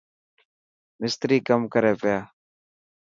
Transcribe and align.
مستري 0.99 1.37
ڪم 1.47 1.61
ڪري 1.73 1.93
پيا. 2.01 2.17